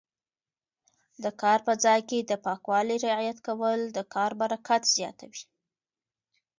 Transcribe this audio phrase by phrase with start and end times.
[1.23, 5.43] د کار په ځای کې د پاکوالي رعایت کول د کار برکت زیاتوي.